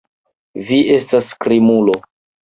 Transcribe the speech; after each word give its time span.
Vi 0.69 0.79
estas 0.93 1.29
krimulo. 1.45 1.95